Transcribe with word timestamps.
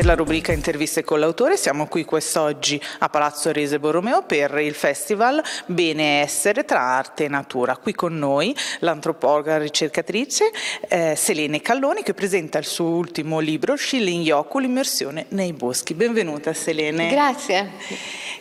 Per 0.00 0.08
la 0.08 0.14
rubrica 0.14 0.52
Interviste 0.52 1.04
con 1.04 1.20
l'autore 1.20 1.58
siamo 1.58 1.86
qui 1.86 2.06
quest'oggi 2.06 2.80
a 3.00 3.10
Palazzo 3.10 3.52
Rese 3.52 3.78
Borromeo 3.78 4.22
per 4.22 4.58
il 4.60 4.72
festival 4.72 5.42
Bene 5.66 6.22
Essere 6.22 6.64
tra 6.64 6.80
arte 6.80 7.24
e 7.24 7.28
natura. 7.28 7.76
Qui 7.76 7.92
con 7.92 8.16
noi 8.16 8.56
l'antropologa 8.78 9.58
ricercatrice 9.58 10.52
eh, 10.88 11.14
Selene 11.16 11.60
Calloni 11.60 12.02
che 12.02 12.14
presenta 12.14 12.56
il 12.56 12.64
suo 12.64 12.86
ultimo 12.86 13.40
libro 13.40 13.76
Shilling 13.76 14.24
Yoku, 14.24 14.58
l'immersione 14.58 15.26
nei 15.28 15.52
boschi. 15.52 15.92
Benvenuta 15.92 16.54
Selene. 16.54 17.10
Grazie. 17.10 17.70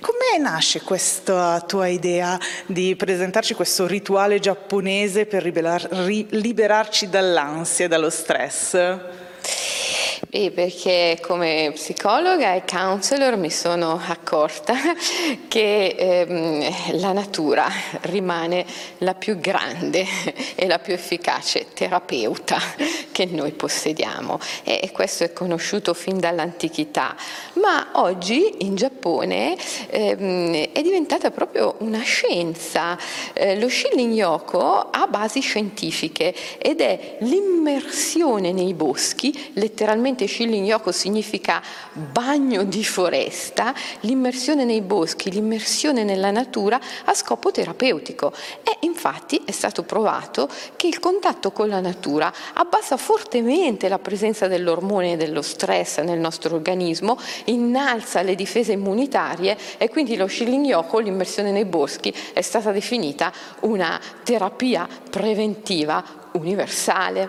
Come 0.00 0.38
nasce 0.42 0.80
questa 0.80 1.62
tua 1.66 1.86
idea 1.86 2.40
di 2.64 2.96
presentarci 2.96 3.52
questo 3.52 3.86
rituale 3.86 4.38
giapponese 4.38 5.26
per 5.26 5.44
liberarci 5.44 7.10
dall'ansia 7.10 7.84
e 7.84 7.88
dallo 7.88 8.08
stress? 8.08 9.20
E 10.30 10.50
perché 10.50 11.18
come 11.20 11.72
psicologa 11.74 12.54
e 12.54 12.64
counselor 12.64 13.36
mi 13.36 13.50
sono 13.50 14.00
accorta 14.06 14.74
che 15.48 15.94
ehm, 15.98 17.00
la 17.00 17.12
natura 17.12 17.68
rimane 18.02 18.64
la 18.98 19.14
più 19.14 19.38
grande 19.38 20.06
e 20.54 20.66
la 20.66 20.78
più 20.78 20.94
efficace 20.94 21.66
terapeuta 21.74 22.58
che 23.12 23.26
noi 23.26 23.52
possediamo 23.52 24.40
e 24.64 24.90
questo 24.92 25.24
è 25.24 25.32
conosciuto 25.32 25.94
fin 25.94 26.18
dall'antichità, 26.18 27.14
ma 27.54 27.90
oggi 27.92 28.64
in 28.64 28.74
Giappone 28.74 29.56
ehm, 29.88 30.70
è 30.72 30.82
diventata 30.82 31.30
proprio 31.30 31.76
una 31.78 32.00
scienza. 32.00 32.98
Eh, 33.32 33.58
lo 33.58 33.68
Shilling 33.68 34.14
Yoko 34.14 34.88
ha 34.90 35.06
basi 35.06 35.40
scientifiche 35.40 36.34
ed 36.58 36.80
è 36.80 37.18
l'immersione 37.20 38.52
nei 38.52 38.74
boschi, 38.74 39.50
letteralmente 39.54 40.26
Shilling 40.26 40.66
Yoko 40.66 40.90
significa 40.92 41.62
bagno 41.92 42.64
di 42.64 42.84
foresta, 42.84 43.74
l'immersione 44.00 44.64
nei 44.64 44.80
boschi, 44.80 45.30
l'immersione 45.30 46.04
nella 46.04 46.30
natura 46.30 46.80
a 47.04 47.14
scopo 47.14 47.50
terapeutico. 47.50 48.32
E 48.62 48.78
infatti 48.80 49.42
è 49.44 49.52
stato 49.52 49.82
provato 49.82 50.48
che 50.76 50.86
il 50.86 50.98
contatto 50.98 51.52
con 51.52 51.68
la 51.68 51.80
natura 51.80 52.32
abbassa 52.54 52.96
fortemente 53.02 53.88
la 53.88 53.98
presenza 53.98 54.46
dell'ormone 54.46 55.16
dello 55.16 55.42
stress 55.42 55.98
nel 56.02 56.20
nostro 56.20 56.54
organismo, 56.54 57.18
innalza 57.46 58.22
le 58.22 58.36
difese 58.36 58.72
immunitarie 58.72 59.58
e 59.76 59.88
quindi 59.88 60.14
lo 60.14 60.28
Shilling 60.28 60.64
Yoko, 60.64 61.00
l'immersione 61.00 61.50
nei 61.50 61.64
boschi, 61.64 62.14
è 62.32 62.40
stata 62.42 62.70
definita 62.70 63.32
una 63.62 64.00
terapia 64.22 64.86
preventiva 65.10 66.04
universale. 66.34 67.28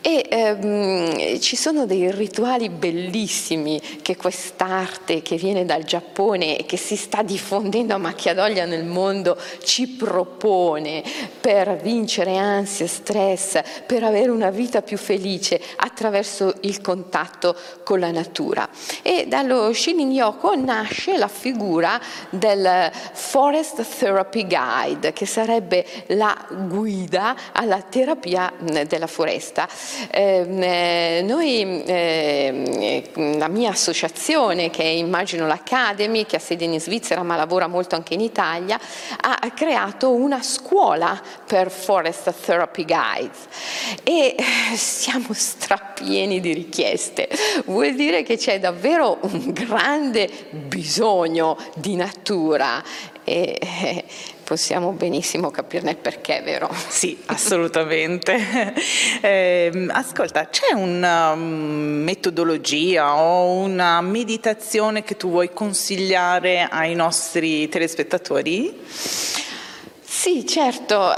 E 0.00 0.26
ehm, 0.28 1.40
ci 1.40 1.56
sono 1.56 1.84
dei 1.84 2.10
rituali 2.12 2.68
bellissimi 2.68 3.80
che 4.00 4.16
quest'arte 4.16 5.22
che 5.22 5.36
viene 5.36 5.64
dal 5.64 5.82
Giappone 5.82 6.56
e 6.56 6.66
che 6.66 6.76
si 6.76 6.94
sta 6.94 7.22
diffondendo 7.22 7.94
a 7.94 7.98
macchia 7.98 8.32
d'olio 8.32 8.64
nel 8.64 8.84
mondo 8.84 9.36
ci 9.64 9.88
propone 9.88 11.02
per 11.40 11.78
vincere 11.82 12.36
ansia, 12.36 12.86
stress, 12.86 13.60
per 13.86 14.04
avere 14.04 14.30
una 14.30 14.50
vita 14.50 14.82
più 14.82 14.96
felice 14.96 15.60
attraverso 15.76 16.54
il 16.60 16.80
contatto 16.80 17.56
con 17.82 17.98
la 17.98 18.12
natura. 18.12 18.68
E 19.02 19.26
dallo 19.26 19.72
Shinin 19.72 20.12
Yoko 20.12 20.54
nasce 20.54 21.16
la 21.16 21.28
figura 21.28 22.00
del 22.30 22.90
Forest 23.12 23.84
Therapy 23.98 24.46
Guide, 24.46 25.12
che 25.12 25.26
sarebbe 25.26 25.84
la 26.08 26.36
guida 26.68 27.36
alla 27.52 27.82
terapia 27.82 28.52
della 28.86 29.06
foresta. 29.06 29.68
Ehm, 30.10 30.62
eh, 30.62 31.22
noi, 31.24 31.82
eh, 31.84 33.10
la 33.36 33.48
mia 33.48 33.70
associazione, 33.70 34.70
che 34.70 34.82
è 34.82 34.86
immagino 34.86 35.46
l'Academy, 35.46 36.26
che 36.26 36.36
ha 36.36 36.40
sede 36.40 36.64
in 36.64 36.80
Svizzera 36.80 37.22
ma 37.22 37.36
lavora 37.36 37.66
molto 37.66 37.94
anche 37.94 38.14
in 38.14 38.20
Italia, 38.20 38.78
ha 39.20 39.50
creato 39.50 40.12
una 40.12 40.42
scuola 40.42 41.20
per 41.46 41.70
Forest 41.70 42.32
Therapy 42.44 42.84
Guides 42.84 43.46
e 44.02 44.34
eh, 44.36 44.76
siamo 44.76 45.28
strappieni 45.32 46.40
di 46.40 46.52
richieste. 46.52 47.28
Vuol 47.66 47.94
dire 47.94 48.22
che 48.22 48.36
c'è 48.36 48.58
davvero 48.58 49.18
un 49.22 49.52
grande 49.52 50.28
bisogno 50.50 51.56
di 51.74 51.96
natura 51.96 52.82
e 53.24 53.58
eh, 53.60 54.04
possiamo 54.48 54.92
benissimo 54.92 55.50
capirne 55.50 55.90
il 55.90 55.98
perché, 55.98 56.40
vero? 56.40 56.70
Sì, 56.88 57.18
assolutamente. 57.26 58.74
eh, 59.20 59.86
ascolta, 59.90 60.48
c'è 60.48 60.72
una 60.72 61.32
um, 61.32 61.42
metodologia 62.02 63.14
o 63.14 63.56
una 63.56 64.00
meditazione 64.00 65.02
che 65.02 65.18
tu 65.18 65.28
vuoi 65.28 65.52
consigliare 65.52 66.62
ai 66.62 66.94
nostri 66.94 67.68
telespettatori? 67.68 68.74
Sì, 70.00 70.46
certo 70.46 71.12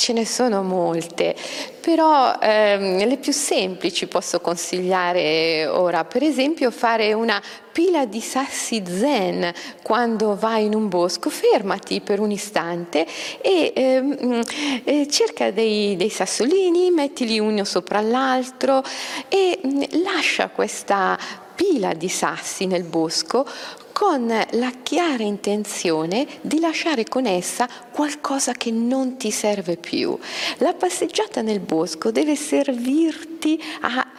ce 0.00 0.14
ne 0.14 0.24
sono 0.24 0.62
molte, 0.62 1.36
però 1.78 2.38
ehm, 2.40 3.06
le 3.06 3.18
più 3.18 3.32
semplici 3.32 4.06
posso 4.06 4.40
consigliare 4.40 5.66
ora, 5.66 6.06
per 6.06 6.22
esempio 6.22 6.70
fare 6.70 7.12
una 7.12 7.38
pila 7.70 8.06
di 8.06 8.22
sassi 8.22 8.82
zen 8.86 9.52
quando 9.82 10.36
vai 10.36 10.64
in 10.64 10.74
un 10.74 10.88
bosco, 10.88 11.28
fermati 11.28 12.00
per 12.00 12.18
un 12.18 12.30
istante 12.30 13.06
e 13.42 13.74
ehm, 13.76 14.42
eh, 14.84 15.06
cerca 15.06 15.50
dei, 15.50 15.96
dei, 15.96 16.08
sassolini, 16.08 16.90
mettili 16.90 17.38
uno 17.38 17.64
sopra 17.64 18.00
l'altro 18.00 18.82
e 19.28 19.60
mm, 19.62 19.82
lascia 20.02 20.48
questa 20.48 21.18
pila 21.54 21.92
di 21.92 22.08
sassi 22.08 22.64
nel 22.64 22.84
bosco 22.84 23.46
con 23.92 24.26
la 24.26 24.72
chiara 24.82 25.22
intenzione 25.22 26.26
di 26.40 26.60
lasciare 26.60 27.04
con 27.04 27.26
essa 27.26 27.68
qualcosa 27.90 28.52
che 28.52 28.70
non 28.70 29.16
ti 29.16 29.30
serve 29.30 29.76
più. 29.76 30.16
La 30.58 30.74
passeggiata 30.74 31.42
nel 31.42 31.60
bosco 31.60 32.10
deve 32.10 32.36
servirti 32.36 33.60
a 33.82 34.09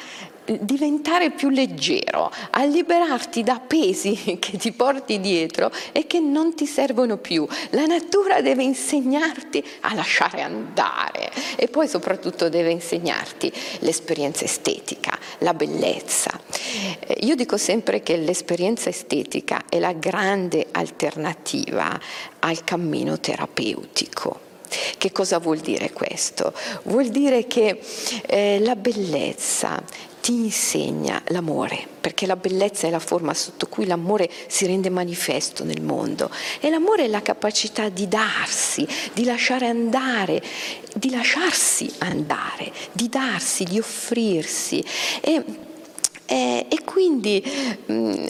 diventare 0.46 1.32
più 1.32 1.50
leggero, 1.50 2.32
a 2.52 2.64
liberarti 2.66 3.44
da 3.44 3.60
pesi 3.60 4.38
che 4.40 4.58
ti 4.58 4.72
porti 4.72 5.20
dietro 5.20 5.72
e 5.92 6.08
che 6.08 6.20
non 6.20 6.56
ti 6.56 6.66
servono 6.66 7.18
più. 7.18 7.48
La 7.72 7.86
natura 7.86 8.42
deve 8.42 8.64
insegnarti 8.64 9.64
a 9.82 9.94
lasciare 9.94 10.42
andare 10.42 11.32
e 11.56 11.68
poi 11.68 11.88
soprattutto 11.88 12.50
deve 12.50 12.72
insegnarti 12.72 13.52
l'esperienza 13.80 14.44
estetica, 14.44 15.18
la 15.40 15.54
bellezza. 15.54 16.40
Eh, 17.00 17.18
io 17.22 17.36
dico 17.36 17.58
sempre 17.58 18.02
che 18.02 18.18
l'esperienza 18.18 18.90
estetica 18.90 19.64
è 19.70 19.80
la 19.80 19.94
grande 19.94 20.68
alternativa 20.72 22.00
al 22.40 22.64
cammino 22.64 23.20
terapeutico. 23.20 24.50
Che 24.98 25.12
cosa 25.12 25.40
vuol 25.40 25.58
dire 25.58 25.92
questo? 25.92 26.54
Vuol 26.84 27.10
dire 27.10 27.46
che 27.46 27.82
eh, 28.26 28.60
la 28.62 28.78
bellezza 28.78 29.84
ti 30.22 30.34
insegna 30.34 31.22
l'amore, 31.28 31.86
perché 32.00 32.26
la 32.26 32.36
bellezza 32.36 32.88
è 32.88 32.92
la 32.92 33.00
forma 33.00 33.34
sotto 33.34 33.68
cui 33.68 33.86
l'amore 33.86 34.30
si 34.48 34.66
rende 34.66 34.90
manifesto 34.90 35.64
nel 35.64 35.82
mondo. 35.82 36.30
E 36.60 36.70
l'amore 36.70 37.06
è 37.06 37.08
la 37.08 37.22
capacità 37.22 37.90
di 37.90 38.08
darsi, 38.08 38.88
di 39.14 39.24
lasciare 39.24 39.68
andare, 39.68 40.42
di 40.94 41.10
lasciarsi 41.10 41.92
andare, 41.98 42.72
di 42.92 43.10
darsi, 43.10 43.64
di 43.64 43.80
offrirsi. 43.80 44.84
E 45.20 45.70
eh, 46.32 46.66
e 46.70 46.84
quindi 46.86 47.44
mh, 47.88 47.94
mm, 47.94 48.26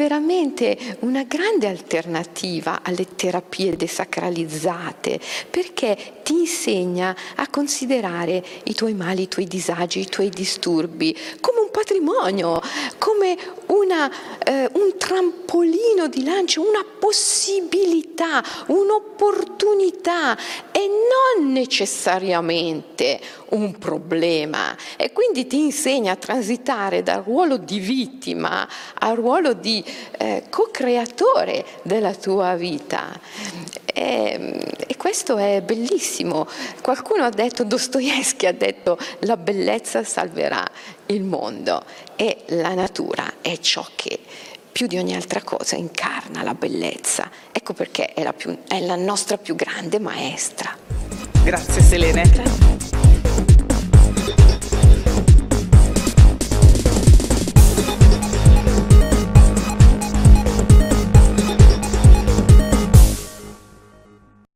veramente 0.00 0.96
una 1.00 1.24
grande 1.24 1.66
alternativa 1.66 2.80
alle 2.82 3.06
terapie 3.16 3.76
desacralizzate 3.76 5.20
perché 5.50 6.20
ti 6.22 6.32
insegna 6.32 7.14
a 7.36 7.46
considerare 7.50 8.42
i 8.62 8.72
tuoi 8.72 8.94
mali, 8.94 9.24
i 9.24 9.28
tuoi 9.28 9.44
disagi, 9.44 10.00
i 10.00 10.06
tuoi 10.06 10.30
disturbi 10.30 11.14
come 11.40 11.60
un 11.60 11.70
patrimonio, 11.70 12.62
come 12.96 13.36
una, 13.70 14.10
eh, 14.44 14.68
un 14.72 14.96
trampolino 14.96 16.08
di 16.08 16.24
lancio, 16.24 16.62
una 16.62 16.84
possibilità, 16.98 18.42
un'opportunità 18.66 20.36
e 20.70 20.88
non 20.88 21.52
necessariamente 21.52 23.20
un 23.50 23.78
problema. 23.78 24.76
E 24.96 25.12
quindi 25.12 25.46
ti 25.46 25.60
insegna 25.60 26.12
a 26.12 26.16
transitare 26.16 27.02
dal 27.02 27.22
ruolo 27.22 27.56
di 27.56 27.78
vittima 27.78 28.68
al 28.94 29.16
ruolo 29.16 29.52
di 29.52 29.84
eh, 30.18 30.44
co-creatore 30.50 31.64
della 31.82 32.14
tua 32.14 32.54
vita. 32.54 33.18
E, 33.92 34.66
e, 34.76 34.79
questo 35.10 35.38
è 35.38 35.60
bellissimo. 35.60 36.46
Qualcuno 36.80 37.24
ha 37.24 37.30
detto, 37.30 37.64
Dostoevsky 37.64 38.46
ha 38.46 38.52
detto, 38.52 38.96
la 39.20 39.36
bellezza 39.36 40.04
salverà 40.04 40.64
il 41.06 41.24
mondo 41.24 41.82
e 42.14 42.44
la 42.50 42.74
natura 42.74 43.24
è 43.40 43.58
ciò 43.58 43.84
che 43.96 44.20
più 44.70 44.86
di 44.86 44.98
ogni 44.98 45.16
altra 45.16 45.42
cosa 45.42 45.74
incarna 45.74 46.44
la 46.44 46.54
bellezza. 46.54 47.28
Ecco 47.50 47.72
perché 47.72 48.14
è 48.14 48.22
la, 48.22 48.32
più, 48.32 48.56
è 48.68 48.78
la 48.78 48.94
nostra 48.94 49.36
più 49.36 49.56
grande 49.56 49.98
maestra. 49.98 50.76
Grazie 51.42 51.82
Selene. 51.82 52.22
Grazie. 52.30 52.79